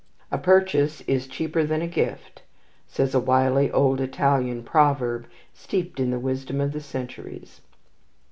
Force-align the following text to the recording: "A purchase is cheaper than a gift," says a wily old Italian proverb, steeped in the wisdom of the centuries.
"A 0.31 0.39
purchase 0.39 1.01
is 1.01 1.27
cheaper 1.27 1.63
than 1.63 1.83
a 1.83 1.87
gift," 1.87 2.41
says 2.87 3.13
a 3.13 3.19
wily 3.19 3.69
old 3.69 4.01
Italian 4.01 4.63
proverb, 4.63 5.27
steeped 5.53 5.99
in 5.99 6.09
the 6.09 6.17
wisdom 6.17 6.59
of 6.59 6.71
the 6.71 6.81
centuries. 6.81 7.61